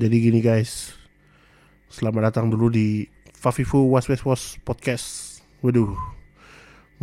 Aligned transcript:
Jadi 0.00 0.16
gini 0.16 0.40
guys, 0.40 0.96
selamat 1.92 2.32
datang 2.32 2.48
dulu 2.48 2.72
di 2.72 3.04
Fafifu 3.36 3.84
Was 3.92 4.08
Was 4.08 4.24
Was 4.24 4.42
Podcast. 4.64 5.44
Waduh, 5.60 5.92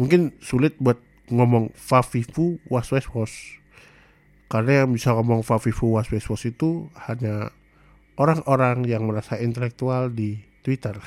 mungkin 0.01 0.33
sulit 0.41 0.73
buat 0.81 0.97
ngomong 1.29 1.77
Fafifu 1.77 2.57
Was 2.65 2.89
Was 2.89 3.05
Was. 3.13 3.33
Karena 4.49 4.81
yang 4.81 4.97
bisa 4.97 5.13
ngomong 5.13 5.45
Fafifu 5.45 5.93
Was 5.93 6.09
Was 6.09 6.25
Was 6.25 6.49
itu 6.49 6.89
hanya 7.05 7.53
orang-orang 8.17 8.81
yang 8.89 9.05
merasa 9.05 9.37
intelektual 9.37 10.09
di 10.09 10.41
Twitter. 10.65 10.97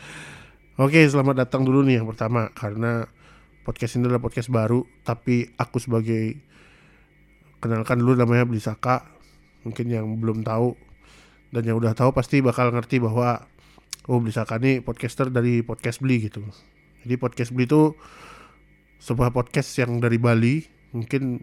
Oke, 0.80 1.04
selamat 1.04 1.44
datang 1.44 1.68
dulu 1.68 1.84
nih 1.84 2.00
yang 2.00 2.08
pertama 2.08 2.48
karena 2.56 3.04
podcast 3.68 4.00
ini 4.00 4.08
adalah 4.08 4.24
podcast 4.24 4.48
baru, 4.48 4.88
tapi 5.04 5.52
aku 5.60 5.84
sebagai 5.84 6.40
kenalkan 7.60 8.00
dulu 8.00 8.16
namanya 8.16 8.48
Blisaka. 8.48 9.04
Mungkin 9.68 9.92
yang 9.92 10.08
belum 10.16 10.40
tahu 10.48 10.88
dan 11.50 11.62
yang 11.66 11.78
udah 11.82 11.94
tahu 11.94 12.14
pasti 12.14 12.38
bakal 12.38 12.70
ngerti 12.70 13.02
bahwa 13.02 13.46
oh 14.06 14.18
Blisaka 14.22 14.58
ini 14.62 14.82
podcaster 14.82 15.30
dari 15.30 15.62
podcast 15.66 15.98
Beli 15.98 16.30
gitu. 16.30 16.42
Jadi 17.02 17.14
podcast 17.18 17.50
Beli 17.50 17.66
itu 17.66 17.94
sebuah 19.02 19.34
podcast 19.34 19.70
yang 19.78 19.98
dari 19.98 20.16
Bali. 20.16 20.62
Mungkin 20.94 21.42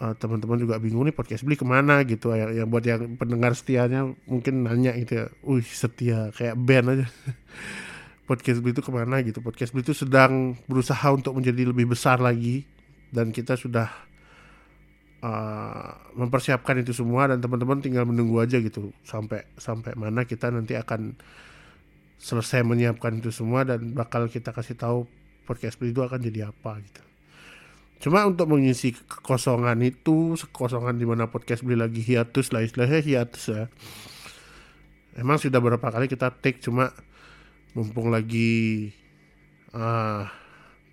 uh, 0.00 0.14
teman-teman 0.16 0.60
juga 0.60 0.80
bingung 0.80 1.04
nih 1.04 1.16
podcast 1.16 1.44
Beli 1.44 1.60
ke 1.60 1.66
mana 1.68 2.00
gitu. 2.08 2.32
Yang, 2.32 2.64
yang 2.64 2.68
buat 2.68 2.84
yang 2.84 3.20
pendengar 3.20 3.52
setianya 3.52 4.08
mungkin 4.24 4.64
nanya 4.64 4.96
gitu 4.96 5.12
ya. 5.20 5.26
Wih 5.44 5.66
setia 5.66 6.32
kayak 6.32 6.56
band 6.56 6.86
aja. 6.96 7.06
podcast 8.28 8.64
Beli 8.64 8.72
itu 8.72 8.82
ke 8.82 8.92
mana 8.92 9.20
gitu. 9.20 9.44
Podcast 9.44 9.76
Beli 9.76 9.84
itu 9.84 9.92
sedang 9.92 10.56
berusaha 10.64 11.12
untuk 11.12 11.36
menjadi 11.36 11.68
lebih 11.68 11.92
besar 11.92 12.16
lagi 12.16 12.64
dan 13.12 13.30
kita 13.30 13.54
sudah 13.60 14.05
uh, 15.26 15.90
mempersiapkan 16.14 16.78
itu 16.78 16.94
semua 16.94 17.26
dan 17.26 17.42
teman-teman 17.42 17.82
tinggal 17.82 18.06
menunggu 18.06 18.38
aja 18.38 18.62
gitu 18.62 18.94
sampai 19.02 19.42
sampai 19.58 19.98
mana 19.98 20.22
kita 20.22 20.54
nanti 20.54 20.78
akan 20.78 21.18
selesai 22.16 22.62
menyiapkan 22.64 23.18
itu 23.18 23.34
semua 23.34 23.66
dan 23.66 23.92
bakal 23.92 24.30
kita 24.30 24.54
kasih 24.54 24.78
tahu 24.78 25.04
podcast 25.44 25.76
itu 25.82 26.00
akan 26.00 26.22
jadi 26.22 26.50
apa 26.50 26.80
gitu. 26.80 27.02
Cuma 27.96 28.28
untuk 28.28 28.52
mengisi 28.52 28.92
kekosongan 28.92 29.80
itu, 29.80 30.36
kekosongan 30.36 31.00
di 31.00 31.08
mana 31.08 31.32
podcast 31.32 31.64
beli 31.64 31.80
lagi 31.80 32.04
hiatus 32.04 32.52
lah 32.52 32.60
istilahnya 32.60 33.00
hiatus 33.00 33.44
ya. 33.48 33.64
Emang 35.16 35.40
sudah 35.40 35.64
berapa 35.64 35.80
kali 35.80 36.12
kita 36.12 36.28
take 36.44 36.60
cuma 36.60 36.92
mumpung 37.72 38.12
lagi 38.12 38.92
uh, 39.72 40.28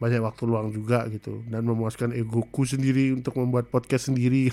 banyak 0.04 0.20
waktu 0.20 0.44
luang 0.44 0.68
juga 0.76 1.08
gitu. 1.08 1.40
Dan 1.48 1.64
memuaskan 1.64 2.12
egoku 2.12 2.68
sendiri 2.68 3.16
untuk 3.16 3.40
membuat 3.40 3.72
podcast 3.72 4.12
sendiri. 4.12 4.52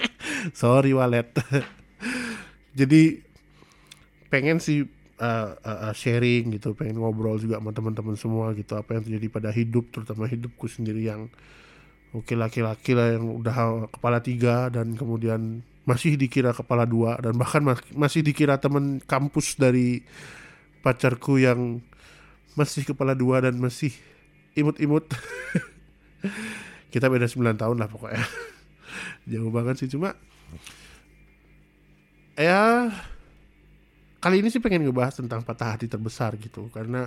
Sorry 0.60 0.96
walet. 0.96 1.28
Jadi 2.80 3.20
pengen 4.32 4.56
sih 4.56 4.88
uh, 5.20 5.52
uh, 5.60 5.92
sharing 5.92 6.56
gitu. 6.56 6.72
Pengen 6.72 7.04
ngobrol 7.04 7.36
juga 7.36 7.60
sama 7.60 7.76
teman-teman 7.76 8.16
semua 8.16 8.56
gitu. 8.56 8.72
Apa 8.72 8.96
yang 8.96 9.04
terjadi 9.04 9.28
pada 9.28 9.52
hidup 9.52 9.92
terutama 9.92 10.24
hidupku 10.24 10.64
sendiri 10.64 11.12
yang 11.12 11.28
oke 12.16 12.32
laki-laki 12.32 12.96
lah 12.96 13.12
yang 13.12 13.28
udah 13.28 13.92
kepala 13.92 14.24
tiga 14.24 14.72
dan 14.72 14.96
kemudian 14.96 15.60
masih 15.84 16.16
dikira 16.16 16.56
kepala 16.56 16.88
dua 16.88 17.20
dan 17.20 17.36
bahkan 17.36 17.62
masih 17.92 18.24
dikira 18.24 18.56
teman 18.56 18.98
kampus 19.04 19.54
dari 19.60 20.02
pacarku 20.80 21.36
yang 21.36 21.84
masih 22.56 22.88
kepala 22.88 23.12
dua 23.12 23.44
dan 23.44 23.60
masih 23.60 23.92
imut-imut. 24.56 25.04
Kita 26.92 27.12
beda 27.12 27.28
9 27.28 27.60
tahun 27.60 27.76
lah 27.76 27.88
pokoknya. 27.92 28.24
Jauh 29.30 29.52
banget 29.52 29.84
sih 29.84 29.90
cuma 29.92 30.16
ya 32.36 32.92
kali 34.20 34.44
ini 34.44 34.52
sih 34.52 34.60
pengen 34.60 34.84
ngebahas 34.84 35.18
tentang 35.20 35.44
patah 35.44 35.76
hati 35.76 35.86
terbesar 35.86 36.34
gitu. 36.40 36.72
Karena 36.72 37.06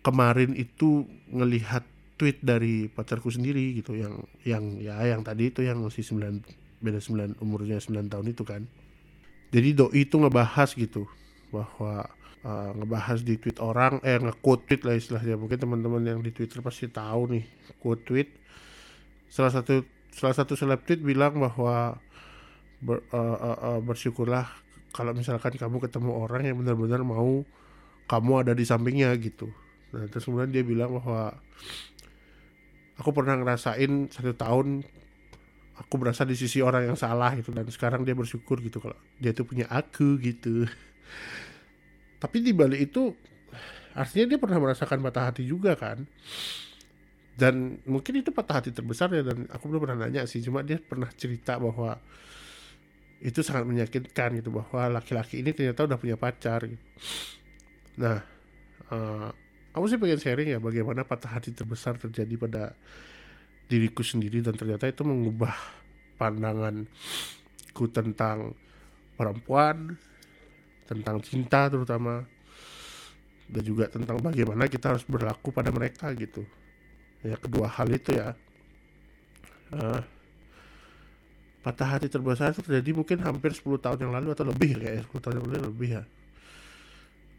kemarin 0.00 0.56
itu 0.56 1.04
ngelihat 1.30 1.84
tweet 2.16 2.40
dari 2.40 2.88
pacarku 2.88 3.28
sendiri 3.28 3.76
gitu 3.76 3.98
yang 3.98 4.24
yang 4.46 4.64
ya 4.80 4.96
yang 5.04 5.20
tadi 5.26 5.50
itu 5.52 5.60
yang 5.64 5.82
masih 5.82 6.02
9 6.06 6.82
beda 6.82 6.98
9 6.98 7.38
umurnya 7.44 7.78
9 7.78 8.10
tahun 8.10 8.26
itu 8.32 8.42
kan. 8.42 8.64
Jadi 9.52 9.76
doi 9.76 10.08
itu 10.08 10.16
ngebahas 10.16 10.72
gitu 10.72 11.04
bahwa 11.52 12.08
uh, 12.42 12.70
ngebahas 12.74 13.22
di 13.22 13.38
tweet 13.38 13.58
orang 13.62 14.02
eh 14.02 14.18
nge-quote 14.18 14.66
tweet 14.68 14.82
lah 14.86 14.94
istilahnya. 14.98 15.38
Mungkin 15.38 15.58
teman-teman 15.58 16.02
yang 16.02 16.20
di 16.20 16.30
Twitter 16.34 16.62
pasti 16.62 16.90
tahu 16.90 17.38
nih 17.38 17.44
quote 17.78 18.02
tweet. 18.06 18.28
Salah 19.32 19.50
satu 19.54 19.86
salah 20.12 20.36
satu 20.36 20.58
seleb 20.58 20.84
tweet 20.84 21.00
bilang 21.00 21.40
bahwa 21.40 21.96
ber, 22.84 23.00
uh, 23.14 23.38
uh, 23.38 23.58
uh, 23.74 23.80
bersyukurlah 23.80 24.44
kalau 24.92 25.16
misalkan 25.16 25.56
kamu 25.56 25.80
ketemu 25.88 26.10
orang 26.12 26.42
yang 26.44 26.56
benar-benar 26.60 27.00
mau 27.00 27.46
kamu 28.10 28.32
ada 28.44 28.52
di 28.52 28.64
sampingnya 28.66 29.14
gitu. 29.16 29.48
Nah 29.96 30.04
terus 30.10 30.28
kemudian 30.28 30.52
dia 30.52 30.64
bilang 30.66 31.00
bahwa 31.00 31.32
aku 33.00 33.10
pernah 33.16 33.40
ngerasain 33.40 34.12
satu 34.12 34.36
tahun 34.36 34.84
aku 35.80 35.94
berasa 35.96 36.28
di 36.28 36.36
sisi 36.36 36.60
orang 36.60 36.92
yang 36.92 36.98
salah 36.98 37.32
gitu. 37.40 37.54
Dan 37.56 37.64
sekarang 37.72 38.04
dia 38.04 38.12
bersyukur 38.12 38.60
gitu 38.60 38.84
kalau 38.84 38.98
dia 39.16 39.32
tuh 39.32 39.48
punya 39.48 39.64
aku 39.72 40.20
gitu 40.20 40.68
tapi 42.22 42.38
di 42.38 42.54
balik 42.54 42.86
itu 42.86 43.10
artinya 43.98 44.30
dia 44.30 44.38
pernah 44.38 44.62
merasakan 44.62 45.02
patah 45.02 45.34
hati 45.34 45.42
juga 45.42 45.74
kan 45.74 46.06
dan 47.34 47.82
mungkin 47.82 48.22
itu 48.22 48.30
patah 48.30 48.62
hati 48.62 48.70
terbesar 48.70 49.10
ya 49.10 49.26
dan 49.26 49.50
aku 49.50 49.66
belum 49.66 49.82
pernah 49.82 50.06
nanya 50.06 50.22
sih 50.30 50.38
cuma 50.38 50.62
dia 50.62 50.78
pernah 50.78 51.10
cerita 51.10 51.58
bahwa 51.58 51.98
itu 53.18 53.42
sangat 53.42 53.66
menyakitkan 53.66 54.38
gitu 54.38 54.54
bahwa 54.54 55.02
laki-laki 55.02 55.42
ini 55.42 55.50
ternyata 55.50 55.86
udah 55.86 55.98
punya 55.98 56.14
pacar 56.14 56.62
gitu. 56.70 56.84
nah 57.98 58.22
uh, 58.94 59.34
aku 59.74 59.84
sih 59.90 59.98
pengen 59.98 60.22
sharing 60.22 60.48
ya 60.54 60.58
bagaimana 60.62 61.02
patah 61.02 61.34
hati 61.34 61.50
terbesar 61.50 61.98
terjadi 61.98 62.34
pada 62.38 62.62
diriku 63.66 64.06
sendiri 64.06 64.44
dan 64.44 64.54
ternyata 64.54 64.86
itu 64.86 65.02
mengubah 65.02 65.54
pandanganku 66.20 67.84
tentang 67.90 68.54
perempuan 69.18 69.96
tentang 70.92 71.18
cinta 71.24 71.72
terutama 71.72 72.24
dan 73.48 73.62
juga 73.64 73.88
tentang 73.88 74.20
bagaimana 74.20 74.68
kita 74.68 74.96
harus 74.96 75.04
berlaku 75.08 75.52
pada 75.52 75.72
mereka 75.72 76.12
gitu. 76.16 76.44
Ya 77.24 77.36
kedua 77.38 77.70
hal 77.70 77.88
itu 77.92 78.16
ya 78.16 78.34
uh, 79.72 80.00
patah 81.62 81.88
hati 81.96 82.10
terbesar 82.10 82.52
itu 82.52 82.60
terjadi 82.66 82.90
mungkin 82.92 83.22
hampir 83.22 83.54
10 83.54 83.78
tahun 83.78 83.98
yang 84.08 84.12
lalu 84.12 84.28
atau 84.34 84.44
lebih 84.46 84.82
kayak 84.82 85.06
10 85.08 85.22
tahun 85.22 85.34
yang 85.38 85.46
lalu 85.46 85.58
lebih 85.70 85.90
ya. 86.00 86.04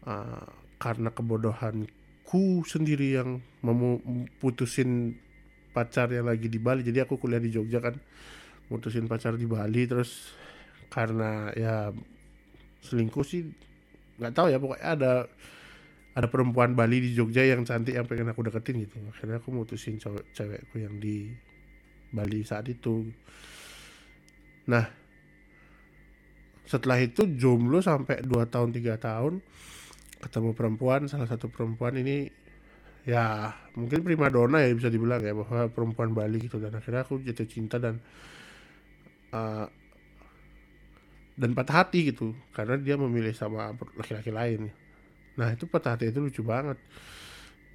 Uh, 0.04 0.46
karena 0.80 1.08
kebodohanku 1.12 2.64
sendiri 2.68 3.16
yang 3.16 3.40
mau 3.64 4.00
putusin 4.40 5.16
pacar 5.72 6.12
yang 6.12 6.28
lagi 6.28 6.48
di 6.48 6.60
Bali. 6.60 6.84
Jadi 6.84 7.02
aku 7.02 7.16
kuliah 7.18 7.40
di 7.40 7.50
Jogja 7.52 7.80
kan 7.80 7.96
mutusin 8.72 9.04
pacar 9.10 9.36
di 9.36 9.44
Bali 9.44 9.84
terus 9.84 10.32
karena 10.88 11.50
ya 11.52 11.90
selingkuh 12.84 13.24
sih 13.24 13.48
nggak 14.20 14.32
tahu 14.36 14.46
ya 14.52 14.58
pokoknya 14.60 14.84
ada 14.84 15.12
ada 16.14 16.30
perempuan 16.30 16.78
Bali 16.78 17.02
di 17.02 17.10
Jogja 17.10 17.42
yang 17.42 17.66
cantik 17.66 17.98
yang 17.98 18.06
pengen 18.06 18.30
aku 18.30 18.46
deketin 18.46 18.86
gitu. 18.86 19.02
Akhirnya 19.10 19.42
aku 19.42 19.50
mutusin 19.50 19.98
cewek 19.98 20.30
cewekku 20.30 20.78
yang 20.78 20.94
di 21.02 21.34
Bali 22.14 22.46
saat 22.46 22.70
itu. 22.70 23.10
Nah 24.70 24.86
setelah 26.64 27.02
itu 27.02 27.28
jomblo 27.36 27.82
sampai 27.84 28.24
2 28.24 28.30
tahun 28.48 28.70
tiga 28.72 28.96
tahun 28.96 29.44
ketemu 30.22 30.56
perempuan 30.56 31.04
salah 31.04 31.28
satu 31.28 31.52
perempuan 31.52 32.00
ini 32.00 32.32
ya 33.04 33.52
mungkin 33.76 34.00
prima 34.00 34.32
dona 34.32 34.64
ya 34.64 34.72
bisa 34.72 34.88
dibilang 34.88 35.20
ya 35.20 35.34
bahwa 35.34 35.66
perempuan 35.66 36.14
Bali 36.14 36.46
gitu. 36.46 36.62
Dan 36.62 36.78
akhirnya 36.78 37.02
aku 37.02 37.26
jatuh 37.26 37.48
cinta 37.50 37.82
dan 37.82 37.98
uh, 39.34 39.66
dan 41.34 41.50
patah 41.52 41.84
hati 41.84 42.14
gitu. 42.14 42.34
Karena 42.54 42.78
dia 42.78 42.94
memilih 42.94 43.34
sama 43.34 43.74
laki-laki 43.98 44.30
lain. 44.30 44.70
Nah 45.34 45.50
itu 45.54 45.66
patah 45.66 45.98
hati 45.98 46.10
itu 46.10 46.22
lucu 46.22 46.42
banget. 46.46 46.78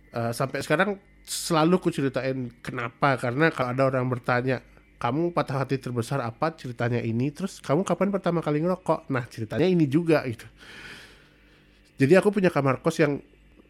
Uh, 0.09 0.33
sampai 0.33 0.63
sekarang 0.63 0.97
selalu 1.27 1.77
ku 1.83 1.89
ceritain 1.91 2.49
kenapa. 2.63 3.19
Karena 3.19 3.51
kalau 3.51 3.75
ada 3.75 3.83
orang 3.91 4.07
bertanya 4.07 4.63
kamu 4.99 5.31
patah 5.31 5.63
hati 5.63 5.79
terbesar 5.79 6.19
apa? 6.23 6.55
Ceritanya 6.55 6.99
ini. 7.03 7.31
Terus 7.31 7.59
kamu 7.59 7.83
kapan 7.87 8.09
pertama 8.11 8.39
kali 8.39 8.63
ngerokok? 8.63 9.11
Nah 9.11 9.23
ceritanya 9.27 9.67
ini 9.67 9.85
juga 9.87 10.23
gitu. 10.27 10.47
Jadi 11.99 12.15
aku 12.15 12.31
punya 12.31 12.47
kamar 12.47 12.79
kos 12.79 13.03
yang 13.03 13.19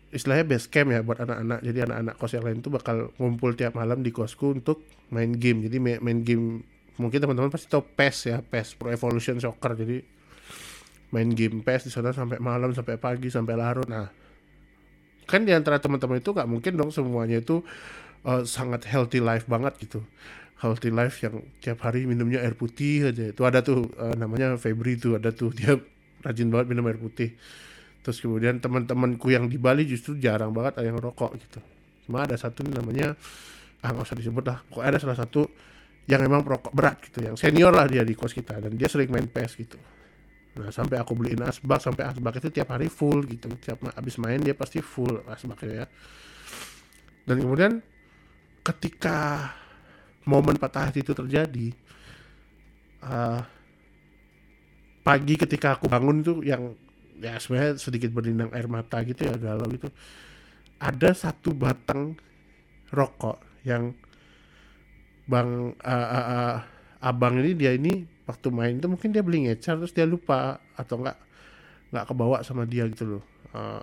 istilahnya 0.10 0.46
base 0.46 0.70
camp 0.70 0.94
ya 0.94 1.02
buat 1.02 1.22
anak-anak. 1.22 1.66
Jadi 1.66 1.80
anak-anak 1.86 2.16
kos 2.18 2.34
yang 2.38 2.46
lain 2.46 2.62
tuh 2.62 2.74
bakal 2.74 3.10
ngumpul 3.18 3.58
tiap 3.58 3.74
malam 3.74 4.06
di 4.06 4.14
kosku 4.14 4.54
untuk 4.54 4.86
main 5.10 5.34
game. 5.34 5.66
Jadi 5.66 5.78
main 5.82 6.22
game 6.22 6.62
mungkin 7.00 7.24
teman-teman 7.24 7.50
pasti 7.50 7.72
tahu 7.72 7.82
PES 7.96 8.18
ya 8.28 8.38
PES 8.44 8.76
Pro 8.76 8.92
Evolution 8.92 9.40
Soccer. 9.40 9.74
Jadi 9.80 9.98
main 11.10 11.30
game 11.34 11.66
PES 11.66 11.90
di 11.90 11.92
sana 11.96 12.14
sampai 12.14 12.38
malam 12.38 12.76
sampai 12.76 13.00
pagi 13.00 13.32
sampai 13.32 13.56
larut. 13.58 13.88
Nah 13.88 14.12
kan 15.30 15.46
di 15.46 15.54
antara 15.54 15.78
teman-teman 15.78 16.18
itu 16.18 16.34
gak 16.34 16.50
mungkin 16.50 16.74
dong 16.74 16.90
semuanya 16.90 17.38
itu 17.38 17.62
uh, 18.26 18.42
sangat 18.44 18.86
healthy 18.90 19.22
life 19.22 19.46
banget 19.46 19.78
gitu. 19.80 20.02
Healthy 20.60 20.92
life 20.92 21.24
yang 21.24 21.40
tiap 21.64 21.80
hari 21.88 22.04
minumnya 22.04 22.44
air 22.44 22.58
putih 22.58 23.14
aja. 23.14 23.32
Itu 23.32 23.48
ada 23.48 23.64
tuh 23.64 23.88
uh, 23.96 24.18
namanya 24.18 24.60
Febri 24.60 25.00
tuh 25.00 25.16
ada 25.16 25.32
tuh. 25.32 25.54
Dia 25.58 25.80
rajin 26.26 26.52
banget 26.52 26.68
minum 26.76 26.84
air 26.90 27.00
putih. 27.00 27.38
Terus 28.04 28.20
kemudian 28.20 28.60
teman-temanku 28.60 29.32
yang 29.32 29.48
di 29.48 29.56
Bali 29.56 29.88
justru 29.88 30.20
jarang 30.20 30.52
banget 30.52 30.82
ada 30.82 30.88
yang 30.90 31.00
rokok 31.00 31.38
gitu. 31.40 31.62
Cuma 32.10 32.26
ada 32.26 32.36
satu 32.36 32.66
namanya 32.66 33.16
ah 33.80 33.90
nggak 33.96 34.04
usah 34.04 34.18
disebut 34.18 34.44
lah. 34.44 34.58
Kok 34.68 34.84
ada 34.84 34.98
salah 35.00 35.16
satu 35.16 35.48
yang 36.10 36.26
emang 36.26 36.42
perokok 36.42 36.74
berat 36.74 36.98
gitu 37.06 37.22
yang 37.22 37.38
senior 37.38 37.70
lah 37.70 37.86
dia 37.86 38.02
di 38.02 38.18
kos 38.18 38.34
kita 38.34 38.58
dan 38.58 38.74
dia 38.74 38.90
sering 38.90 39.14
main 39.14 39.30
PES 39.30 39.52
gitu. 39.62 39.78
Nah 40.58 40.74
sampai 40.74 40.98
aku 40.98 41.14
beliin 41.14 41.46
asbak 41.46 41.78
sampai 41.78 42.10
asbak 42.10 42.42
itu 42.42 42.50
tiap 42.50 42.74
hari 42.74 42.90
full 42.90 43.22
gitu. 43.30 43.54
Tiap 43.62 43.94
habis 43.94 44.18
main 44.18 44.42
dia 44.42 44.58
pasti 44.58 44.82
full 44.82 45.22
asbaknya 45.30 45.86
ya. 45.86 45.88
Dan 47.30 47.46
kemudian 47.46 47.78
ketika 48.66 49.54
momen 50.26 50.58
patah 50.58 50.90
hati 50.90 51.06
itu 51.06 51.14
terjadi 51.14 51.78
uh, 53.06 53.46
pagi 55.06 55.38
ketika 55.38 55.78
aku 55.78 55.86
bangun 55.86 56.26
itu 56.26 56.34
yang 56.42 56.74
ya 57.22 57.38
sebenarnya 57.38 57.78
sedikit 57.78 58.10
berlinang 58.10 58.50
air 58.56 58.66
mata 58.66 58.98
gitu 59.06 59.28
ya 59.30 59.36
galau 59.38 59.68
gitu 59.70 59.92
ada 60.80 61.12
satu 61.12 61.52
batang 61.52 62.16
rokok 62.90 63.44
yang 63.68 63.94
bang 65.30 65.78
uh, 65.78 66.08
uh, 66.10 66.26
uh, 66.34 66.56
abang 67.06 67.38
ini 67.38 67.54
dia 67.54 67.78
ini 67.78 68.04
waktu 68.26 68.50
main 68.50 68.82
itu 68.82 68.90
mungkin 68.90 69.14
dia 69.14 69.22
beli 69.22 69.46
ngecar 69.46 69.78
terus 69.78 69.94
dia 69.94 70.10
lupa 70.10 70.58
atau 70.74 71.00
enggak 71.00 71.18
nggak 71.94 72.06
kebawa 72.10 72.42
sama 72.42 72.66
dia 72.66 72.86
gitu 72.90 73.18
loh 73.18 73.24
uh, 73.54 73.82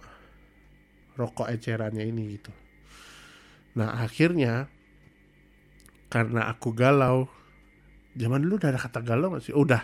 rokok 1.16 1.48
ecerannya 1.48 2.04
ini 2.04 2.36
gitu. 2.36 2.52
Nah 3.80 4.04
akhirnya 4.04 4.68
karena 6.12 6.46
aku 6.52 6.76
galau 6.76 7.26
zaman 8.14 8.44
dulu 8.44 8.60
udah 8.60 8.70
ada 8.76 8.80
kata 8.80 9.00
galau 9.02 9.32
masih 9.32 9.56
oh, 9.56 9.64
udah. 9.64 9.82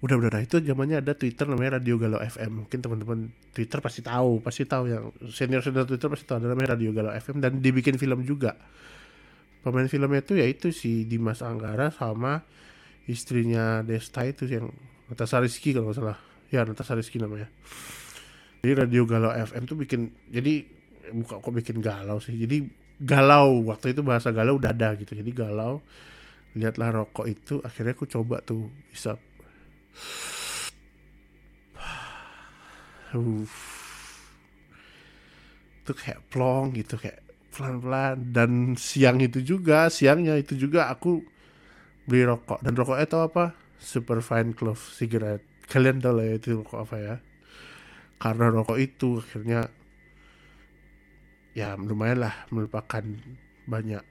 Udah 0.00 0.16
udah 0.16 0.28
udah. 0.32 0.40
Itu 0.40 0.64
zamannya 0.64 1.04
ada 1.04 1.12
Twitter 1.12 1.44
namanya 1.44 1.76
Radio 1.76 2.00
Galau 2.00 2.24
FM 2.24 2.64
mungkin 2.64 2.80
teman-teman 2.80 3.28
Twitter 3.52 3.84
pasti 3.84 4.00
tahu 4.00 4.40
pasti 4.40 4.64
tahu 4.64 4.88
yang 4.88 5.12
senior 5.28 5.60
senior 5.60 5.84
Twitter 5.84 6.08
pasti 6.08 6.24
tahu 6.24 6.40
ada 6.40 6.48
namanya 6.56 6.72
Radio 6.78 6.96
Galau 6.96 7.12
FM 7.12 7.44
dan 7.44 7.60
dibikin 7.60 8.00
film 8.00 8.24
juga 8.24 8.56
pemain 9.60 9.88
filmnya 9.88 10.24
itu 10.24 10.40
yaitu 10.40 10.72
si 10.72 11.04
Dimas 11.04 11.44
Anggara 11.44 11.92
sama 11.92 12.40
istrinya 13.04 13.84
Desta 13.84 14.24
itu 14.24 14.48
yang 14.48 14.72
Natasha 15.10 15.42
Rizky 15.42 15.74
kalau 15.74 15.90
nggak 15.90 15.98
salah. 15.98 16.18
Ya 16.50 16.64
Natasha 16.66 16.94
Rizky 16.96 17.18
namanya. 17.18 17.48
Jadi 18.60 18.72
Radio 18.76 19.06
Galau 19.08 19.32
FM 19.32 19.64
tuh 19.66 19.76
bikin 19.78 20.10
jadi 20.28 20.64
buka 21.10 21.40
kok 21.42 21.54
bikin 21.54 21.80
galau 21.82 22.20
sih. 22.22 22.36
Jadi 22.36 22.70
galau 23.00 23.64
waktu 23.66 23.90
itu 23.96 24.02
bahasa 24.04 24.30
galau 24.30 24.56
udah 24.60 24.70
ada 24.70 24.94
gitu. 24.96 25.14
Jadi 25.16 25.32
galau 25.32 25.82
lihatlah 26.54 26.90
rokok 26.90 27.26
itu 27.30 27.62
akhirnya 27.62 27.94
aku 27.94 28.06
coba 28.10 28.42
tuh 28.42 28.66
bisa 28.90 29.14
uh, 33.14 33.46
itu 35.80 35.92
kayak 35.94 36.20
plong 36.30 36.74
gitu 36.74 36.98
kayak 36.98 37.22
pelan-pelan. 37.52 38.32
Dan 38.32 38.74
siang 38.78 39.18
itu 39.20 39.42
juga 39.42 39.90
siangnya 39.90 40.38
itu 40.38 40.56
juga 40.56 40.88
aku 40.88 41.22
beli 42.06 42.26
rokok. 42.26 42.62
Dan 42.62 42.74
rokoknya 42.74 43.06
tau 43.06 43.22
apa? 43.26 43.54
Super 43.78 44.24
fine 44.24 44.54
clove 44.56 44.80
cigarette. 44.80 45.46
Kalian 45.70 46.02
tahu 46.02 46.18
lah 46.18 46.24
ya 46.26 46.34
itu 46.38 46.58
rokok 46.62 46.78
apa 46.82 46.96
ya? 46.98 47.14
Karena 48.20 48.46
rokok 48.50 48.78
itu 48.78 49.22
akhirnya 49.22 49.70
ya 51.54 51.74
lumayan 51.74 52.22
lah 52.22 52.34
melupakan 52.54 53.02
banyak 53.66 54.04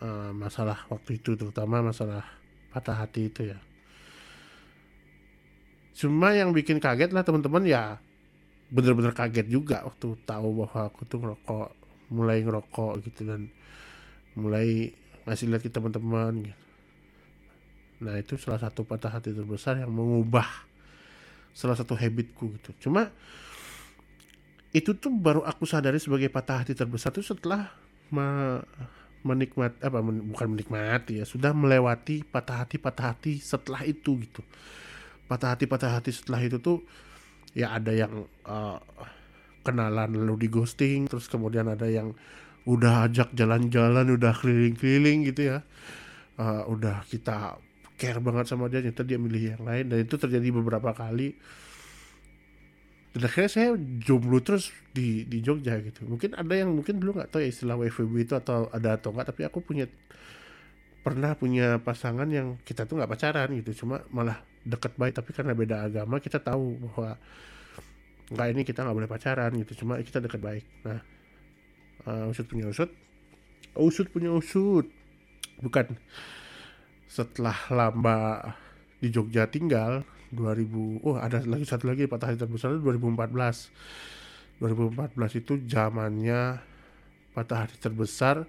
uh, 0.00 0.32
masalah 0.32 0.88
waktu 0.88 1.20
itu 1.20 1.36
terutama 1.36 1.84
masalah 1.84 2.24
patah 2.72 2.96
hati 2.96 3.28
itu 3.28 3.52
ya. 3.52 3.58
Cuma 5.96 6.32
yang 6.32 6.56
bikin 6.56 6.80
kaget 6.80 7.12
lah 7.12 7.20
teman-teman 7.26 7.66
ya 7.68 8.00
bener-bener 8.70 9.10
kaget 9.10 9.50
juga 9.50 9.82
waktu 9.82 10.14
tahu 10.22 10.64
bahwa 10.64 10.80
aku 10.86 11.02
tuh 11.04 11.18
ngerokok 11.18 11.68
mulai 12.10 12.42
ngerokok 12.42 13.06
gitu 13.06 13.26
dan 13.26 13.48
mulai 14.34 14.90
ngasih 15.26 15.46
lihat 15.50 15.62
ke 15.62 15.70
teman-teman 15.70 16.50
gitu. 16.50 16.58
Nah 18.00 18.16
itu 18.16 18.34
salah 18.40 18.60
satu 18.60 18.82
patah 18.82 19.20
hati 19.20 19.36
terbesar 19.36 19.76
yang 19.78 19.92
mengubah 19.92 20.48
salah 21.52 21.76
satu 21.76 21.94
habitku 21.94 22.56
gitu. 22.58 22.88
Cuma 22.88 23.12
itu 24.70 24.94
tuh 24.96 25.10
baru 25.10 25.42
aku 25.42 25.66
sadari 25.66 25.98
sebagai 25.98 26.30
patah 26.30 26.64
hati 26.64 26.72
terbesar 26.72 27.10
itu 27.14 27.26
setelah 27.26 27.70
me 28.10 28.58
menikmati 29.20 29.84
apa 29.84 30.00
men, 30.00 30.32
bukan 30.32 30.56
menikmati 30.56 31.20
ya 31.20 31.28
sudah 31.28 31.52
melewati 31.52 32.24
patah 32.24 32.64
hati 32.64 32.80
patah 32.80 33.12
hati 33.12 33.36
setelah 33.36 33.84
itu 33.84 34.16
gitu 34.16 34.40
patah 35.28 35.52
hati 35.52 35.68
patah 35.68 35.92
hati 35.92 36.08
setelah 36.08 36.40
itu 36.40 36.56
tuh 36.56 36.80
ya 37.52 37.76
ada 37.76 37.92
yang 37.92 38.24
uh, 38.48 38.80
kenalan 39.60 40.16
lalu 40.16 40.46
di 40.46 40.48
ghosting 40.48 41.08
terus 41.08 41.28
kemudian 41.28 41.68
ada 41.68 41.84
yang 41.88 42.16
udah 42.68 43.08
ajak 43.08 43.32
jalan-jalan 43.32 44.04
udah 44.14 44.32
keliling-keliling 44.36 45.24
gitu 45.32 45.56
ya. 45.56 45.58
Uh, 46.40 46.64
udah 46.72 47.04
kita 47.08 47.60
care 48.00 48.20
banget 48.20 48.48
sama 48.48 48.72
dia 48.72 48.80
ternyata 48.80 49.04
dia 49.04 49.18
milih 49.20 49.56
yang 49.56 49.62
lain. 49.64 49.84
Dan 49.88 49.98
itu 50.04 50.14
terjadi 50.16 50.48
beberapa 50.52 50.92
kali. 50.92 51.36
Dan 53.10 53.26
akhirnya 53.26 53.50
saya 53.50 53.68
jomblo 54.06 54.38
terus 54.38 54.70
di 54.94 55.26
di 55.26 55.42
Jogja 55.42 55.82
gitu. 55.82 56.06
Mungkin 56.06 56.38
ada 56.38 56.54
yang 56.54 56.70
mungkin 56.70 57.02
dulu 57.02 57.18
nggak 57.18 57.34
tahu 57.34 57.42
ya 57.42 57.48
istilah 57.50 57.74
WFB 57.74 58.14
itu 58.22 58.34
atau 58.38 58.70
ada 58.70 58.94
atau 58.94 59.10
enggak 59.10 59.34
tapi 59.34 59.42
aku 59.42 59.58
punya 59.66 59.90
pernah 61.00 61.34
punya 61.34 61.82
pasangan 61.82 62.28
yang 62.30 62.60
kita 62.62 62.86
tuh 62.86 63.02
nggak 63.02 63.10
pacaran 63.10 63.50
gitu. 63.58 63.82
Cuma 63.82 64.06
malah 64.14 64.38
deket 64.62 64.94
baik 64.94 65.16
tapi 65.16 65.30
karena 65.34 65.56
beda 65.58 65.90
agama 65.90 66.22
kita 66.22 66.38
tahu 66.38 66.78
bahwa 66.86 67.18
nggak 68.30 68.46
ini 68.54 68.62
kita 68.62 68.86
nggak 68.86 68.96
boleh 68.96 69.10
pacaran 69.10 69.50
gitu 69.58 69.84
cuma 69.84 69.98
kita 69.98 70.22
dekat 70.22 70.38
baik. 70.38 70.64
Nah 70.86 71.02
uh, 72.06 72.30
usut 72.30 72.46
punya 72.46 72.70
usut. 72.70 72.90
Usut 73.74 74.06
punya 74.10 74.30
usut. 74.30 74.86
Bukan. 75.58 75.98
Setelah 77.10 77.58
lama 77.74 78.54
di 79.02 79.10
Jogja 79.10 79.50
tinggal 79.50 80.06
2000 80.30 81.02
oh 81.02 81.18
ada 81.18 81.42
lagi 81.42 81.66
satu 81.66 81.90
lagi 81.90 82.06
patah 82.06 82.30
hati 82.30 82.38
terbesar 82.38 82.70
itu 82.76 82.86
2014 82.86 84.62
2014 84.62 85.40
itu 85.42 85.52
zamannya 85.66 86.62
patah 87.34 87.66
hati 87.66 87.76
terbesar. 87.82 88.46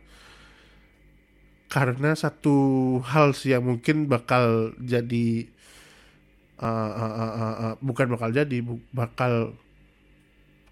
Karena 1.72 2.12
satu 2.20 3.00
hal 3.00 3.32
sih 3.32 3.56
yang 3.56 3.64
mungkin 3.64 4.12
bakal 4.12 4.76
jadi 4.78 5.48
uh, 6.60 6.92
uh, 6.94 7.14
uh, 7.16 7.34
uh, 7.40 7.74
bukan 7.80 8.12
bakal 8.12 8.30
jadi 8.36 8.60
bakal 8.92 9.56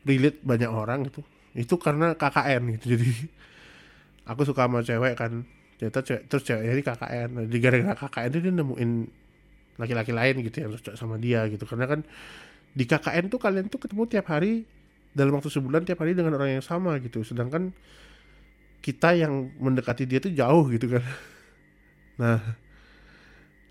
relate 0.05 0.39
banyak 0.43 0.71
orang 0.71 1.07
gitu. 1.07 1.21
Itu 1.55 1.75
karena 1.81 2.15
KKN 2.15 2.61
gitu. 2.79 2.85
Jadi 2.95 3.09
aku 4.29 4.41
suka 4.47 4.67
sama 4.69 4.85
cewek 4.85 5.13
kan. 5.17 5.43
Ternyata 5.79 5.99
cewek 6.03 6.21
terus 6.27 6.43
cewek 6.43 6.63
ini 6.63 6.83
KKN 6.83 7.29
nah, 7.35 7.45
di 7.47 7.57
gara-gara 7.59 7.95
KKN 7.95 8.29
dia 8.35 8.51
nemuin 8.51 8.91
laki-laki 9.79 10.11
lain 10.11 10.35
gitu 10.43 10.57
yang 10.59 10.71
cocok 10.75 10.95
sama 10.95 11.15
dia 11.17 11.47
gitu. 11.47 11.63
Karena 11.63 11.87
kan 11.87 12.03
di 12.75 12.83
KKN 12.85 13.31
tuh 13.31 13.39
kalian 13.39 13.65
tuh 13.67 13.79
ketemu 13.81 14.03
tiap 14.07 14.27
hari 14.31 14.67
dalam 15.15 15.35
waktu 15.39 15.49
sebulan 15.49 15.87
tiap 15.87 15.99
hari 16.05 16.13
dengan 16.13 16.35
orang 16.35 16.59
yang 16.59 16.65
sama 16.65 16.99
gitu. 17.01 17.23
Sedangkan 17.23 17.73
kita 18.79 19.15
yang 19.15 19.51
mendekati 19.59 20.07
dia 20.07 20.19
tuh 20.23 20.31
jauh 20.31 20.67
gitu 20.71 20.99
kan. 20.99 21.03
Nah 22.19 22.35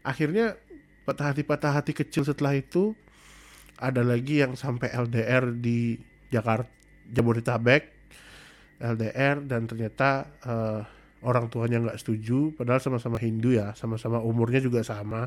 akhirnya 0.01 0.57
patah 1.05 1.37
hati 1.37 1.45
patah 1.45 1.73
hati 1.77 1.93
kecil 1.93 2.25
setelah 2.25 2.57
itu 2.57 2.97
ada 3.77 4.01
lagi 4.01 4.41
yang 4.41 4.57
sampai 4.57 4.89
LDR 4.89 5.53
di 5.53 6.01
Jakarta 6.29 6.69
Jabodetabek 7.09 7.83
LDR 8.79 9.43
dan 9.43 9.67
ternyata 9.67 10.29
uh, 10.45 10.81
orang 11.27 11.51
tuanya 11.51 11.83
nggak 11.83 11.99
setuju 11.99 12.55
padahal 12.55 12.79
sama-sama 12.79 13.19
Hindu 13.19 13.57
ya 13.57 13.75
sama-sama 13.75 14.23
umurnya 14.23 14.63
juga 14.63 14.87
sama. 14.87 15.27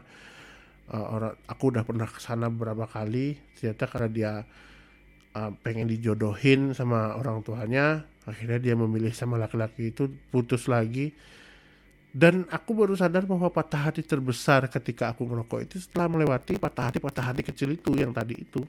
Uh, 0.92 1.08
orang 1.08 1.34
aku 1.48 1.72
udah 1.72 1.84
pernah 1.88 2.08
ke 2.10 2.20
sana 2.20 2.52
beberapa 2.52 2.84
kali 2.84 3.40
ternyata 3.56 3.86
karena 3.88 4.10
dia 4.12 4.34
uh, 5.36 5.52
pengen 5.64 5.88
dijodohin 5.88 6.76
sama 6.76 7.16
orang 7.16 7.44
tuanya 7.44 8.04
akhirnya 8.28 8.60
dia 8.60 8.76
memilih 8.78 9.12
sama 9.16 9.36
laki-laki 9.40 9.92
itu 9.92 10.12
putus 10.32 10.70
lagi. 10.72 11.12
Dan 12.12 12.44
aku 12.52 12.76
baru 12.76 12.92
sadar 12.92 13.24
bahwa 13.24 13.48
patah 13.48 13.88
hati 13.88 14.04
terbesar 14.04 14.68
ketika 14.68 15.16
aku 15.16 15.24
merokok 15.24 15.64
itu 15.64 15.80
setelah 15.80 16.12
melewati 16.12 16.60
patah 16.60 16.92
hati 16.92 17.00
patah 17.00 17.32
hati 17.32 17.40
kecil 17.40 17.72
itu 17.72 17.96
yang 17.96 18.12
tadi 18.12 18.36
itu 18.36 18.68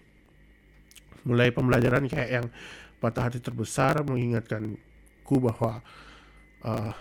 mulai 1.23 1.55
pembelajaran 1.55 2.07
kayak 2.11 2.31
yang 2.31 2.47
patah 3.02 3.31
hati 3.31 3.38
terbesar 3.43 4.02
mengingatkanku 4.07 5.35
bahwa 5.43 5.83
uh, 6.62 6.93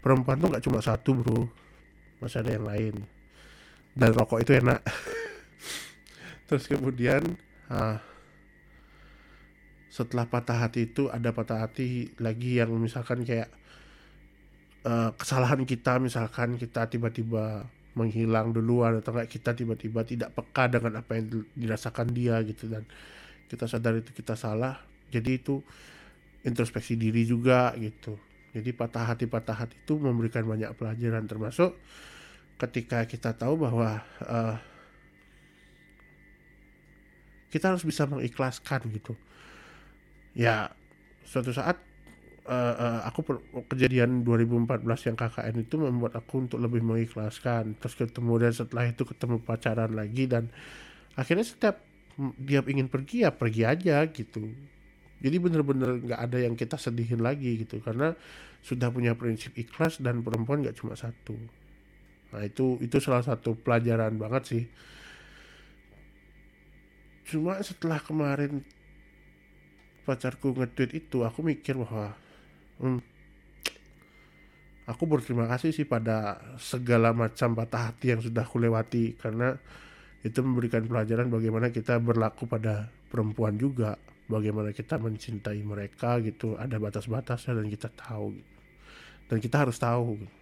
perempuan 0.00 0.40
tuh 0.40 0.48
nggak 0.52 0.64
cuma 0.64 0.80
satu 0.80 1.16
bro. 1.16 1.40
Masih 2.20 2.44
ada 2.44 2.52
yang 2.56 2.66
lain. 2.68 2.94
Dan 3.96 4.10
rokok 4.12 4.44
itu 4.44 4.56
enak. 4.56 4.80
Terus 6.48 6.64
kemudian 6.68 7.22
uh, 7.72 7.96
setelah 9.90 10.24
patah 10.24 10.56
hati 10.56 10.86
itu 10.88 11.10
ada 11.10 11.34
patah 11.34 11.66
hati 11.66 12.14
lagi 12.22 12.62
yang 12.62 12.70
misalkan 12.78 13.26
kayak 13.26 13.50
uh, 14.86 15.10
kesalahan 15.18 15.66
kita 15.66 15.98
misalkan 15.98 16.56
kita 16.56 16.86
tiba-tiba 16.86 17.66
menghilang 17.98 18.54
duluan 18.54 19.02
atau 19.02 19.10
enggak 19.18 19.34
kita 19.34 19.50
tiba-tiba 19.58 20.06
tidak 20.06 20.30
peka 20.30 20.70
dengan 20.70 21.02
apa 21.02 21.18
yang 21.18 21.42
dirasakan 21.58 22.14
dia 22.14 22.38
gitu 22.46 22.70
dan 22.70 22.86
kita 23.50 23.66
sadar 23.66 23.98
itu 23.98 24.14
kita 24.14 24.38
salah 24.38 24.78
jadi 25.10 25.42
itu 25.42 25.58
introspeksi 26.46 26.94
diri 26.96 27.26
juga 27.26 27.74
gitu. 27.76 28.16
Jadi 28.54 28.70
patah 28.74 29.14
hati 29.14 29.26
patah 29.26 29.54
hati 29.54 29.76
itu 29.76 29.98
memberikan 29.98 30.46
banyak 30.46 30.72
pelajaran 30.74 31.26
termasuk 31.26 31.74
ketika 32.58 33.04
kita 33.06 33.34
tahu 33.34 33.58
bahwa 33.58 34.02
uh, 34.26 34.56
kita 37.50 37.74
harus 37.74 37.82
bisa 37.82 38.06
mengikhlaskan 38.06 38.86
gitu. 38.94 39.18
Ya 40.34 40.70
suatu 41.26 41.50
saat 41.50 41.78
uh, 42.46 42.74
uh, 42.74 43.00
aku 43.06 43.20
per, 43.26 43.36
kejadian 43.70 44.22
2014 44.22 44.86
yang 45.10 45.16
KKN 45.18 45.54
itu 45.62 45.74
membuat 45.78 46.18
aku 46.18 46.46
untuk 46.46 46.58
lebih 46.62 46.82
mengikhlaskan. 46.82 47.78
Terus 47.78 47.94
ketemu 47.98 48.32
dan 48.38 48.52
setelah 48.54 48.84
itu 48.90 49.02
ketemu 49.02 49.42
pacaran 49.42 49.90
lagi 49.94 50.30
dan 50.30 50.50
akhirnya 51.18 51.46
setiap 51.46 51.89
dia 52.36 52.60
ingin 52.64 52.92
pergi 52.92 53.24
ya 53.24 53.30
pergi 53.32 53.62
aja 53.64 54.04
gitu. 54.12 54.44
Jadi 55.20 55.36
bener-bener 55.36 56.00
nggak 56.00 56.20
ada 56.20 56.38
yang 56.40 56.56
kita 56.56 56.80
sedihin 56.80 57.20
lagi 57.20 57.64
gitu. 57.64 57.80
Karena 57.80 58.12
sudah 58.60 58.92
punya 58.92 59.16
prinsip 59.16 59.56
ikhlas 59.56 60.00
dan 60.00 60.20
perempuan 60.20 60.64
nggak 60.64 60.76
cuma 60.80 60.96
satu. 60.96 61.36
Nah 62.32 62.42
itu 62.46 62.78
itu 62.80 62.96
salah 63.00 63.24
satu 63.24 63.56
pelajaran 63.56 64.16
banget 64.16 64.42
sih. 64.48 64.64
Cuma 67.30 67.60
setelah 67.60 68.00
kemarin 68.02 68.64
pacarku 70.04 70.56
nge 70.56 70.90
itu 70.96 71.22
aku 71.22 71.46
mikir 71.46 71.78
bahwa 71.78 72.16
hmm, 72.82 73.00
aku 74.90 75.02
berterima 75.06 75.46
kasih 75.46 75.70
sih 75.70 75.86
pada 75.86 76.42
segala 76.58 77.14
macam 77.14 77.54
patah 77.54 77.92
hati 77.92 78.16
yang 78.16 78.20
sudah 78.24 78.42
aku 78.42 78.58
lewati. 78.58 79.14
Karena 79.20 79.54
itu 80.20 80.38
memberikan 80.44 80.84
pelajaran 80.84 81.32
bagaimana 81.32 81.72
kita 81.72 81.96
berlaku 81.96 82.44
pada 82.44 82.92
perempuan 83.08 83.56
juga 83.56 83.96
bagaimana 84.28 84.70
kita 84.70 85.00
mencintai 85.00 85.60
mereka 85.64 86.20
gitu 86.20 86.60
ada 86.60 86.76
batas-batasnya 86.76 87.56
dan 87.56 87.66
kita 87.66 87.88
tahu 87.88 88.36
gitu. 88.36 88.52
dan 89.32 89.38
kita 89.40 89.56
harus 89.64 89.76
tahu 89.80 90.20
gitu. 90.20 90.36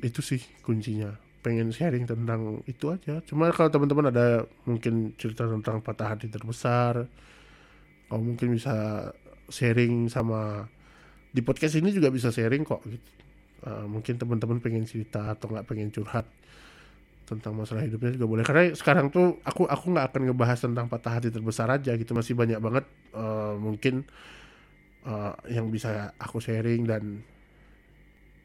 itu 0.00 0.20
sih 0.24 0.40
kuncinya 0.64 1.12
pengen 1.44 1.70
sharing 1.70 2.08
tentang 2.08 2.64
itu 2.66 2.90
aja 2.90 3.22
cuma 3.22 3.52
kalau 3.54 3.70
teman-teman 3.70 4.10
ada 4.10 4.48
mungkin 4.66 5.14
cerita 5.14 5.46
tentang 5.46 5.78
patah 5.84 6.16
hati 6.16 6.26
terbesar 6.26 7.06
kalau 8.10 8.22
mungkin 8.22 8.54
bisa 8.54 9.08
sharing 9.50 10.10
sama 10.10 10.66
di 11.30 11.42
podcast 11.42 11.76
ini 11.78 11.92
juga 11.92 12.08
bisa 12.08 12.30
sharing 12.30 12.64
kok 12.64 12.82
gitu. 12.86 13.08
Uh, 13.66 13.88
mungkin 13.88 14.14
teman-teman 14.14 14.62
pengen 14.62 14.84
cerita 14.86 15.32
atau 15.32 15.50
nggak 15.50 15.66
pengen 15.66 15.90
curhat 15.90 16.28
tentang 17.26 17.58
masalah 17.58 17.82
hidupnya 17.82 18.14
juga 18.14 18.26
boleh. 18.30 18.44
Karena 18.46 18.70
sekarang 18.72 19.10
tuh 19.10 19.42
aku 19.42 19.66
aku 19.66 19.84
nggak 19.90 20.14
akan 20.14 20.22
ngebahas 20.30 20.58
tentang 20.62 20.86
patah 20.86 21.18
hati 21.18 21.28
terbesar 21.34 21.66
aja 21.68 21.92
gitu. 21.98 22.14
Masih 22.14 22.38
banyak 22.38 22.62
banget 22.62 22.86
uh, 23.12 23.58
mungkin 23.58 24.06
uh, 25.02 25.34
yang 25.50 25.66
bisa 25.68 26.14
aku 26.22 26.38
sharing 26.38 26.86
dan 26.86 27.20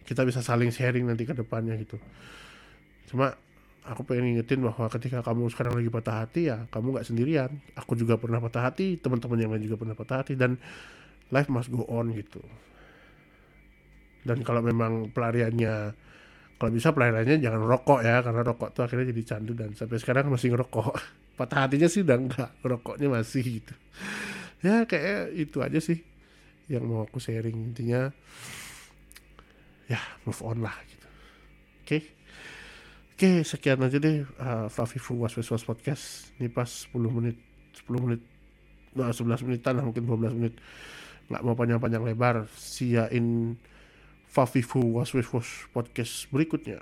kita 0.03 0.25
bisa 0.25 0.41
saling 0.41 0.73
sharing 0.73 1.05
nanti 1.05 1.29
ke 1.29 1.37
depannya 1.37 1.77
gitu. 1.77 2.01
Cuma 3.05 3.37
aku 3.85 4.01
pengen 4.05 4.37
ingetin 4.37 4.65
bahwa 4.65 4.89
ketika 4.89 5.21
kamu 5.25 5.49
sekarang 5.53 5.73
lagi 5.77 5.89
patah 5.89 6.17
hati 6.25 6.41
ya 6.49 6.65
kamu 6.73 6.97
nggak 6.97 7.07
sendirian. 7.07 7.51
Aku 7.77 7.93
juga 7.93 8.17
pernah 8.17 8.41
patah 8.41 8.65
hati 8.65 8.97
teman-teman 8.97 9.37
yang 9.37 9.53
lain 9.53 9.69
juga 9.69 9.77
pernah 9.77 9.93
patah 9.93 10.25
hati 10.25 10.33
dan 10.33 10.57
life 11.29 11.53
must 11.53 11.69
go 11.69 11.85
on 11.85 12.09
gitu. 12.17 12.41
Dan 14.21 14.41
kalau 14.45 14.61
memang 14.61 15.09
pelariannya 15.09 15.97
kalau 16.61 16.77
bisa 16.77 16.93
pelayanannya 16.93 17.41
jangan 17.41 17.65
rokok 17.65 18.05
ya 18.05 18.21
karena 18.21 18.45
rokok 18.45 18.69
tuh 18.77 18.85
akhirnya 18.85 19.09
jadi 19.09 19.23
candu 19.33 19.57
dan 19.57 19.73
sampai 19.73 19.97
sekarang 19.97 20.29
masih 20.29 20.53
ngerokok. 20.53 20.93
Patah 21.41 21.65
hatinya 21.65 21.89
sih 21.89 22.05
udah 22.05 22.17
enggak 22.21 22.53
rokoknya 22.61 23.09
masih 23.09 23.41
gitu. 23.41 23.73
Ya 24.61 24.85
kayak 24.85 25.33
itu 25.33 25.57
aja 25.57 25.81
sih 25.81 26.05
yang 26.69 26.85
mau 26.85 27.09
aku 27.09 27.17
sharing. 27.17 27.73
Intinya 27.73 28.13
ya 29.89 29.97
move 30.21 30.37
on 30.45 30.61
lah 30.61 30.77
gitu. 30.85 31.07
Oke? 31.81 31.89
Okay? 31.89 32.01
oke 33.09 33.17
okay, 33.17 33.35
sekian 33.41 33.81
aja 33.81 33.97
deh 33.97 34.21
uh, 34.21 34.69
Fafifu 34.69 35.17
Was 35.17 35.33
Was 35.33 35.65
Podcast. 35.65 36.29
Ini 36.37 36.53
pas 36.53 36.69
10 36.69 36.93
menit 37.09 37.41
10 37.89 38.05
menit 38.05 38.21
nah, 38.93 39.09
11 39.09 39.49
menitan 39.49 39.81
lah 39.81 39.85
mungkin 39.89 40.05
12 40.05 40.37
menit. 40.37 40.61
Nggak 41.25 41.41
mau 41.41 41.57
panjang-panjang 41.57 42.05
lebar. 42.05 42.45
Siain 42.53 43.57
Fafifu 44.31 44.79
Was 44.95 45.11
Was 45.11 45.67
podcast 45.75 46.31
berikutnya. 46.31 46.79